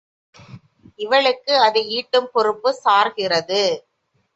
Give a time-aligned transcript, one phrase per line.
[0.99, 3.63] இவளுக்கு அதை ஈட்டும் பொறுப்பும் சார்கிறது.